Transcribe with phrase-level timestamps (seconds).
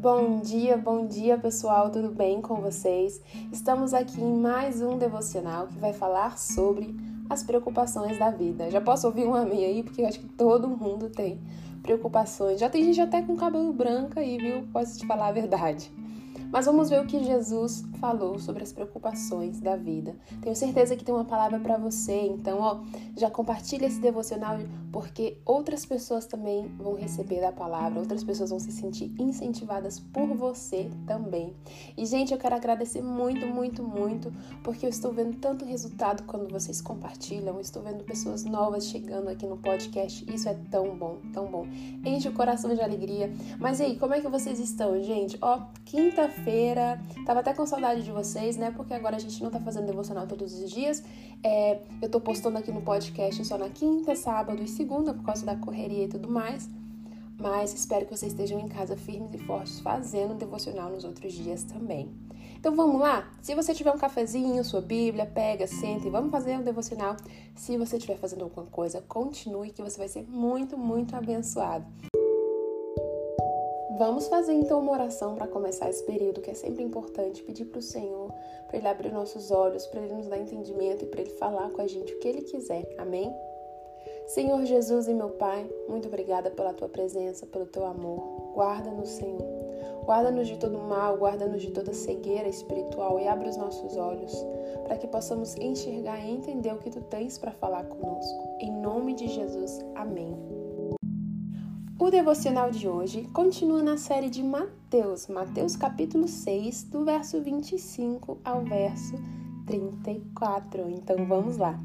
[0.00, 3.20] Bom dia, bom dia pessoal, tudo bem com vocês?
[3.52, 6.96] Estamos aqui em mais um devocional que vai falar sobre
[7.28, 8.70] as preocupações da vida.
[8.70, 11.38] Já posso ouvir um amém aí, porque eu acho que todo mundo tem
[11.82, 12.58] preocupações.
[12.58, 14.66] Já tem gente até com cabelo branco aí, viu?
[14.72, 15.92] Posso te falar a verdade.
[16.50, 20.16] Mas vamos ver o que Jesus falou sobre as preocupações da vida.
[20.40, 22.80] Tenho certeza que tem uma palavra para você, então, ó,
[23.16, 24.58] já compartilha esse devocional
[24.90, 30.26] porque outras pessoas também vão receber a palavra, outras pessoas vão se sentir incentivadas por
[30.34, 31.54] você também.
[31.96, 34.32] E gente, eu quero agradecer muito, muito, muito,
[34.64, 39.46] porque eu estou vendo tanto resultado quando vocês compartilham, estou vendo pessoas novas chegando aqui
[39.46, 40.24] no podcast.
[40.32, 41.66] Isso é tão bom, tão bom.
[42.04, 43.32] Enche o coração de alegria.
[43.58, 45.38] Mas e aí, como é que vocês estão, gente?
[45.40, 48.70] Ó, quinta-feira feira Tava até com saudade de vocês, né?
[48.70, 51.02] Porque agora a gente não tá fazendo devocional todos os dias.
[51.42, 55.44] É, eu tô postando aqui no podcast só na quinta, sábado e segunda, por causa
[55.44, 56.68] da correria e tudo mais.
[57.38, 61.64] Mas espero que vocês estejam em casa firmes e fortes fazendo devocional nos outros dias
[61.64, 62.10] também.
[62.56, 63.30] Então vamos lá?
[63.40, 67.16] Se você tiver um cafezinho, sua Bíblia, pega, senta e vamos fazer um devocional.
[67.54, 71.86] Se você estiver fazendo alguma coisa, continue que você vai ser muito, muito abençoado.
[74.00, 77.80] Vamos fazer então uma oração para começar esse período que é sempre importante, pedir para
[77.80, 78.32] o Senhor,
[78.66, 81.82] para Ele abrir nossos olhos, para Ele nos dar entendimento e para Ele falar com
[81.82, 82.88] a gente o que Ele quiser.
[82.96, 83.30] Amém?
[84.26, 88.54] Senhor Jesus e meu Pai, muito obrigada pela Tua presença, pelo Teu amor.
[88.54, 89.44] Guarda-nos, Senhor.
[90.06, 94.32] Guarda-nos de todo mal, guarda-nos de toda cegueira espiritual e abre os nossos olhos
[94.84, 98.48] para que possamos enxergar e entender o que Tu tens para falar conosco.
[98.60, 100.59] Em nome de Jesus, amém.
[102.00, 108.38] O devocional de hoje continua na série de Mateus, Mateus capítulo 6, do verso 25
[108.42, 109.16] ao verso
[109.66, 110.88] 34.
[110.88, 111.78] Então vamos lá.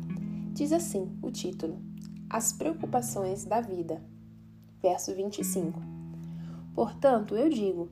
[0.53, 1.77] Diz assim o título:
[2.29, 4.01] As preocupações da vida.
[4.81, 5.81] Verso 25.
[6.73, 7.91] Portanto, eu digo: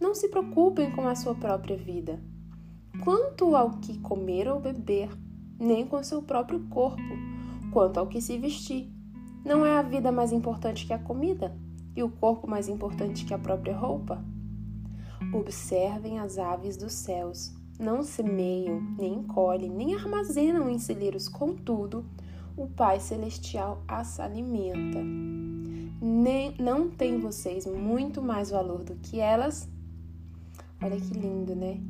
[0.00, 2.22] não se preocupem com a sua própria vida,
[3.02, 5.10] quanto ao que comer ou beber,
[5.58, 7.02] nem com seu próprio corpo,
[7.72, 8.94] quanto ao que se vestir.
[9.44, 11.63] Não é a vida mais importante que a comida?
[11.96, 14.24] E o corpo mais importante que a própria roupa?
[15.32, 17.52] Observem as aves dos céus.
[17.78, 22.04] Não semeiam, nem colhem, nem armazenam em celeiros, contudo,
[22.56, 25.00] o Pai Celestial as alimenta.
[26.00, 29.68] Nem, não tem vocês muito mais valor do que elas?
[30.82, 31.80] Olha que lindo, né?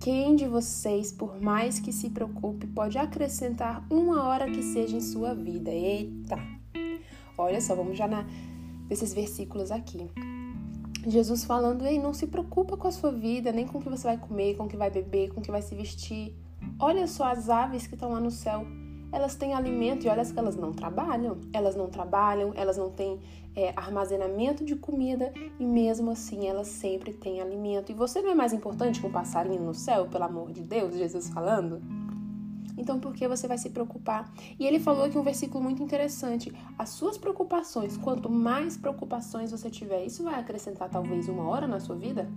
[0.00, 5.00] Quem de vocês, por mais que se preocupe, pode acrescentar uma hora que seja em
[5.00, 5.70] sua vida?
[5.70, 6.36] Eita!
[7.38, 8.26] Olha só, vamos já na,
[8.88, 10.10] desses versículos aqui.
[11.06, 14.06] Jesus falando: Ei, não se preocupa com a sua vida, nem com o que você
[14.06, 16.34] vai comer, com o que vai beber, com o que vai se vestir.
[16.78, 18.64] Olha só as aves que estão lá no céu.
[19.10, 21.38] Elas têm alimento e olha que elas não trabalham.
[21.52, 23.20] Elas não trabalham, elas não têm
[23.54, 27.92] é, armazenamento de comida e mesmo assim elas sempre têm alimento.
[27.92, 30.96] E você não é mais importante que um passarinho no céu, pelo amor de Deus,
[30.96, 31.82] Jesus falando?
[32.82, 34.32] Então, por que você vai se preocupar?
[34.58, 36.52] E ele falou aqui um versículo muito interessante.
[36.76, 41.78] As suas preocupações, quanto mais preocupações você tiver, isso vai acrescentar talvez uma hora na
[41.78, 42.28] sua vida?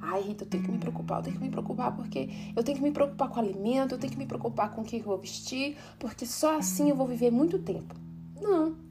[0.00, 2.76] Ai, Rita, eu tenho que me preocupar, eu tenho que me preocupar porque eu tenho
[2.76, 5.18] que me preocupar com alimento, eu tenho que me preocupar com o que eu vou
[5.18, 7.94] vestir, porque só assim eu vou viver muito tempo.
[8.40, 8.87] Não.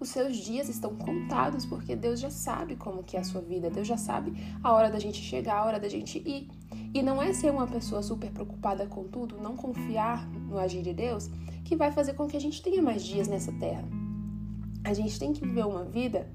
[0.00, 3.68] Os seus dias estão contados porque Deus já sabe como que é a sua vida,
[3.68, 4.32] Deus já sabe
[4.64, 6.48] a hora da gente chegar, a hora da gente ir.
[6.94, 10.94] E não é ser uma pessoa super preocupada com tudo, não confiar no agir de
[10.94, 11.28] Deus,
[11.64, 13.84] que vai fazer com que a gente tenha mais dias nessa terra.
[14.82, 16.26] A gente tem que viver uma vida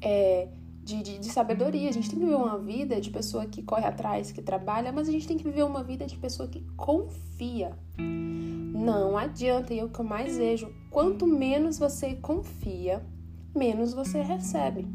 [0.00, 0.48] é,
[0.82, 3.86] de, de, de, sabedoria, a gente tem que viver uma vida de pessoa que corre
[3.86, 7.76] atrás, que trabalha, mas a gente tem que viver uma vida de pessoa que confia.
[7.96, 13.04] Não adianta, e é o que eu mais vejo: quanto menos você confia,
[13.54, 14.88] menos você recebe.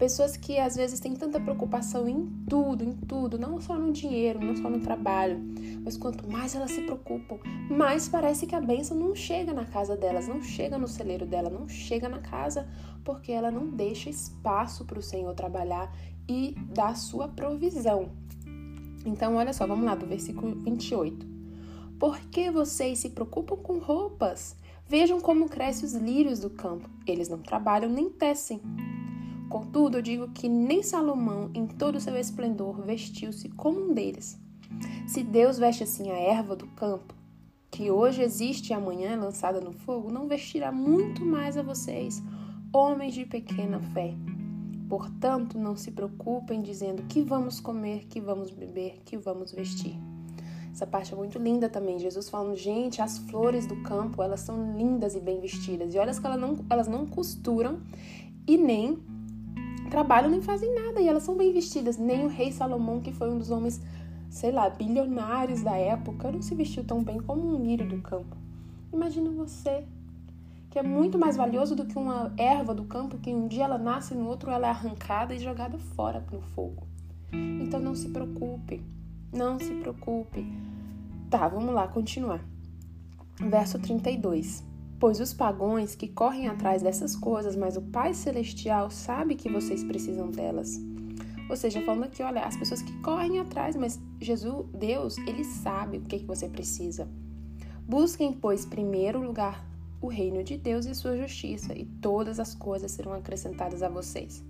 [0.00, 4.42] Pessoas que às vezes têm tanta preocupação em tudo, em tudo, não só no dinheiro,
[4.42, 5.38] não só no trabalho,
[5.84, 7.36] mas quanto mais elas se preocupam,
[7.68, 11.50] mais parece que a bênção não chega na casa delas, não chega no celeiro dela,
[11.50, 12.66] não chega na casa,
[13.04, 15.94] porque ela não deixa espaço para o Senhor trabalhar
[16.26, 18.08] e dar sua provisão.
[19.04, 21.26] Então, olha só, vamos lá do versículo 28.
[21.98, 24.56] Por que vocês se preocupam com roupas?
[24.88, 26.88] Vejam como crescem os lírios do campo.
[27.06, 28.62] Eles não trabalham nem tecem.
[29.50, 34.38] Contudo, eu digo que nem Salomão, em todo o seu esplendor, vestiu-se como um deles.
[35.08, 37.12] Se Deus veste assim a erva do campo,
[37.68, 42.22] que hoje existe e amanhã é lançada no fogo, não vestirá muito mais a vocês,
[42.72, 44.14] homens de pequena fé.
[44.88, 49.98] Portanto, não se preocupem dizendo que vamos comer, que vamos beber, que vamos vestir.
[50.72, 51.98] Essa parte é muito linda também.
[51.98, 55.92] Jesus falando, gente, as flores do campo, elas são lindas e bem vestidas.
[55.92, 57.80] E olha que elas não, elas não costuram
[58.46, 59.10] e nem
[59.90, 61.98] trabalham nem fazem nada e elas são bem vestidas.
[61.98, 63.80] Nem o rei Salomão, que foi um dos homens,
[64.30, 68.36] sei lá, bilionários da época, não se vestiu tão bem como um lírio do campo.
[68.92, 69.84] Imagina você,
[70.70, 73.78] que é muito mais valioso do que uma erva do campo que um dia ela
[73.78, 76.86] nasce e no outro ela é arrancada e jogada fora no fogo.
[77.32, 78.82] Então não se preocupe,
[79.32, 80.46] não se preocupe.
[81.28, 82.44] Tá, vamos lá, continuar.
[83.38, 84.69] Verso 32.
[85.00, 89.82] Pois os pagões que correm atrás dessas coisas, mas o Pai Celestial sabe que vocês
[89.82, 90.78] precisam delas.
[91.48, 95.96] Ou seja, falando aqui, olha, as pessoas que correm atrás, mas Jesus, Deus, ele sabe
[95.96, 97.08] o que, que você precisa.
[97.88, 99.66] Busquem, pois, primeiro lugar
[100.02, 104.42] o reino de Deus e sua justiça, e todas as coisas serão acrescentadas a vocês.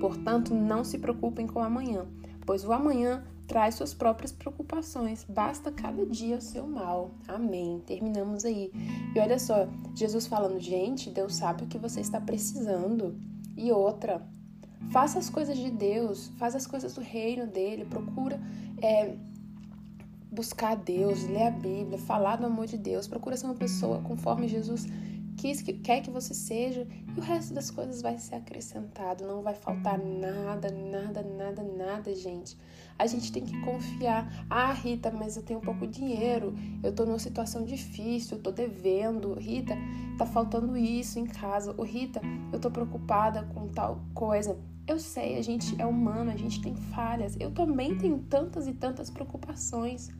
[0.00, 2.06] Portanto, não se preocupem com o amanhã,
[2.46, 5.24] pois o amanhã traz suas próprias preocupações.
[5.28, 7.10] Basta cada dia o seu mal.
[7.28, 7.82] Amém.
[7.86, 8.70] Terminamos aí.
[9.14, 13.18] E olha só, Jesus falando, gente, Deus sabe o que você está precisando.
[13.56, 14.26] E outra,
[14.90, 18.40] faça as coisas de Deus, faz as coisas do reino dele, procura
[18.82, 19.14] é,
[20.30, 24.48] buscar Deus, ler a Bíblia, falar do amor de Deus, procura ser uma pessoa conforme
[24.48, 24.86] Jesus
[25.44, 29.42] quis que quer que você seja e o resto das coisas vai ser acrescentado, não
[29.42, 32.56] vai faltar nada, nada, nada, nada, gente.
[32.98, 34.46] A gente tem que confiar.
[34.48, 39.34] Ah, Rita, mas eu tenho pouco dinheiro, eu tô numa situação difícil, eu tô devendo.
[39.34, 39.76] Rita,
[40.16, 41.74] tá faltando isso em casa.
[41.76, 44.58] Ô, Rita, eu tô preocupada com tal coisa.
[44.86, 47.36] Eu sei, a gente é humano, a gente tem falhas.
[47.38, 50.10] Eu também tenho tantas e tantas preocupações.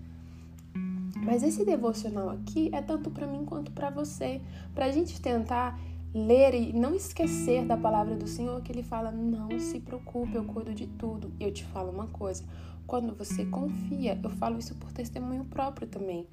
[1.24, 4.42] Mas esse devocional aqui é tanto para mim quanto para você,
[4.74, 5.80] para a gente tentar
[6.14, 10.44] ler e não esquecer da palavra do Senhor que ele fala: "Não se preocupe, eu
[10.44, 11.32] cuido de tudo".
[11.40, 12.44] E eu te falo uma coisa,
[12.86, 16.28] quando você confia, eu falo isso por testemunho próprio também.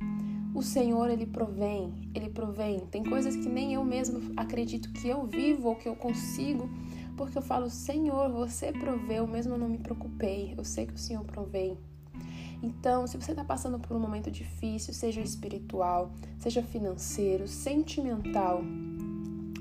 [0.54, 2.82] O Senhor, ele provém, ele provém.
[2.92, 6.70] Tem coisas que nem eu mesmo acredito que eu vivo ou que eu consigo,
[7.16, 10.54] porque eu falo: "Senhor, você proveu, mesmo não me preocupei.
[10.58, 11.78] Eu sei que o Senhor provém".
[12.62, 18.62] Então, se você está passando por um momento difícil, seja espiritual, seja financeiro, sentimental,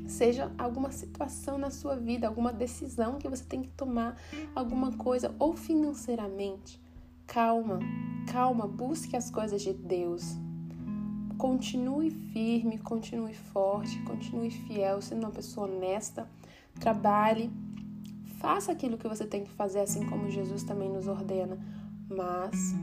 [0.06, 4.20] seja alguma situação na sua vida, alguma decisão que você tem que tomar,
[4.54, 6.78] alguma coisa, ou financeiramente,
[7.26, 7.78] calma,
[8.30, 10.36] calma, busque as coisas de Deus.
[11.38, 16.28] Continue firme, continue forte, continue fiel, sendo uma pessoa honesta,
[16.78, 17.50] trabalhe,
[18.36, 21.58] faça aquilo que você tem que fazer, assim como Jesus também nos ordena
[22.10, 22.74] mas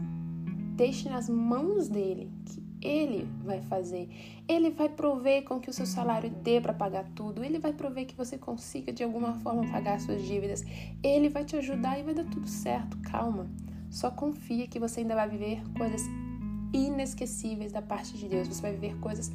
[0.77, 4.07] deixe nas mãos dele, que ele vai fazer.
[4.47, 7.44] Ele vai prover com que o seu salário dê para pagar tudo.
[7.44, 10.63] Ele vai prover que você consiga de alguma forma pagar suas dívidas.
[11.03, 12.95] Ele vai te ajudar e vai dar tudo certo.
[13.00, 13.50] Calma.
[13.89, 16.03] Só confia que você ainda vai viver coisas
[16.71, 18.47] inesquecíveis da parte de Deus.
[18.47, 19.31] Você vai viver coisas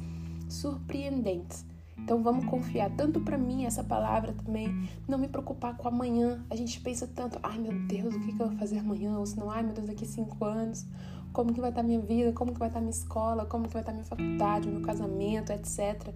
[0.47, 1.65] surpreendentes.
[1.97, 6.43] Então vamos confiar tanto para mim essa palavra também, não me preocupar com amanhã.
[6.49, 9.17] A gente pensa tanto, ai meu Deus, o que, eu vou fazer amanhã?
[9.17, 10.85] Ou senão, ai meu Deus, daqui cinco anos,
[11.33, 12.31] como que vai estar tá minha vida?
[12.31, 13.45] Como que vai estar tá minha escola?
[13.45, 16.13] Como que vai estar tá minha faculdade, meu casamento, etc.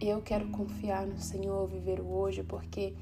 [0.00, 2.94] Eu quero confiar no Senhor, viver o hoje, porque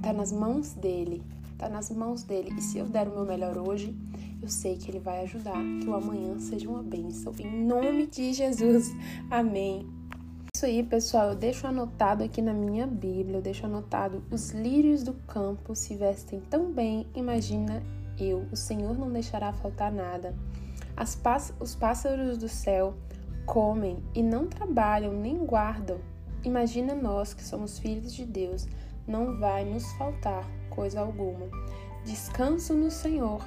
[0.00, 1.22] tá nas mãos dele,
[1.58, 2.54] tá nas mãos dele.
[2.56, 3.94] E se eu der o meu melhor hoje,
[4.40, 7.32] eu sei que ele vai ajudar que o amanhã seja uma bênção.
[7.38, 8.94] Em nome de Jesus.
[9.30, 9.86] Amém
[10.64, 15.02] isso aí, pessoal, eu deixo anotado aqui na minha Bíblia, eu deixo anotado: os lírios
[15.02, 17.82] do campo se vestem tão bem, imagina
[18.18, 20.34] eu, o Senhor não deixará faltar nada.
[21.22, 22.94] Pás os pássaros do céu
[23.44, 25.98] comem e não trabalham nem guardam.
[26.44, 28.66] Imagina nós que somos filhos de Deus,
[29.06, 31.46] não vai nos faltar coisa alguma.
[32.04, 33.42] Descanso no Senhor,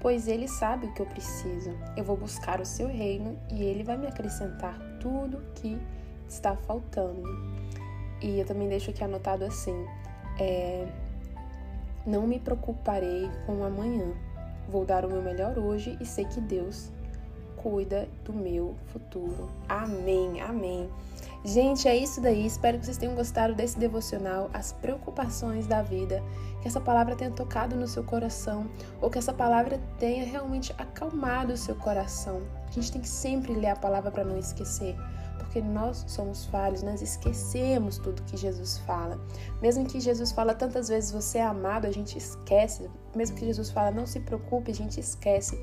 [0.00, 1.70] pois Ele sabe o que eu preciso.
[1.96, 5.78] Eu vou buscar o seu reino e Ele vai me acrescentar tudo que
[6.28, 7.22] está faltando.
[8.22, 9.86] E eu também deixo aqui anotado assim:
[10.38, 10.88] é,
[12.06, 14.12] não me preocuparei com amanhã.
[14.68, 16.90] Vou dar o meu melhor hoje e sei que Deus
[17.56, 19.50] cuida do meu futuro.
[19.68, 20.88] Amém, amém.
[21.44, 22.46] Gente, é isso daí.
[22.46, 26.22] Espero que vocês tenham gostado desse devocional, as preocupações da vida,
[26.60, 28.68] que essa palavra tenha tocado no seu coração,
[29.00, 32.42] ou que essa palavra tenha realmente acalmado o seu coração.
[32.68, 34.94] A gente tem que sempre ler a palavra para não esquecer
[35.50, 39.18] porque nós somos falhos, nós esquecemos tudo que Jesus fala.
[39.60, 42.88] Mesmo que Jesus fala tantas vezes você é amado, a gente esquece.
[43.16, 45.60] Mesmo que Jesus fala não se preocupe, a gente esquece.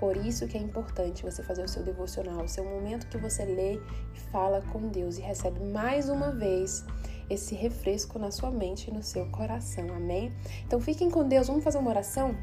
[0.00, 3.44] Por isso que é importante você fazer o seu devocional, o seu momento que você
[3.44, 6.82] lê e fala com Deus e recebe mais uma vez
[7.28, 9.92] esse refresco na sua mente e no seu coração.
[9.94, 10.32] Amém?
[10.66, 11.48] Então fiquem com Deus.
[11.48, 12.34] Vamos fazer uma oração?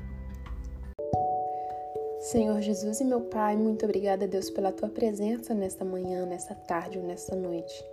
[2.20, 7.00] Senhor Jesus e meu Pai, muito obrigada, Deus, pela tua presença nesta manhã, nesta tarde
[7.00, 7.84] ou nesta noite.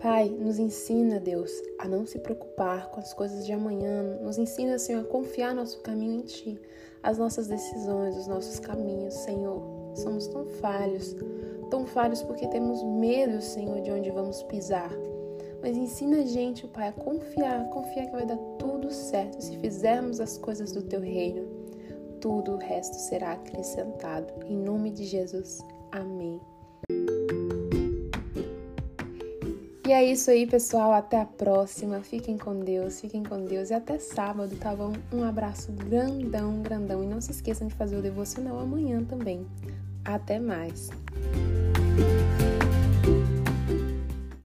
[0.00, 4.18] Pai, nos ensina, Deus, a não se preocupar com as coisas de amanhã.
[4.20, 6.60] Nos ensina, Senhor, a confiar nosso caminho em Ti,
[7.02, 9.62] as nossas decisões, os nossos caminhos, Senhor.
[9.94, 11.16] Somos tão falhos,
[11.70, 14.90] tão falhos porque temos medo, Senhor, de onde vamos pisar.
[15.62, 20.20] Mas ensina a gente, Pai, a confiar, confiar que vai dar tudo certo se fizermos
[20.20, 21.46] as coisas do Teu reino.
[22.20, 24.32] Tudo o resto será acrescentado.
[24.44, 25.58] Em nome de Jesus.
[25.90, 26.40] Amém.
[29.86, 30.92] E é isso aí, pessoal.
[30.92, 32.00] Até a próxima.
[32.00, 33.70] Fiquem com Deus, fiquem com Deus.
[33.70, 34.92] E até sábado, tá bom?
[35.12, 37.04] Um abraço grandão, grandão.
[37.04, 39.46] E não se esqueçam de fazer o devocional amanhã também.
[40.04, 40.90] Até mais.